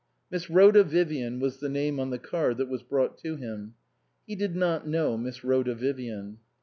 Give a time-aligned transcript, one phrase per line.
[0.31, 3.75] "Miss Rhoda Vivian" was the name on the card that was brought to him.
[4.25, 6.39] He did not know Miss Rhoda Vivian.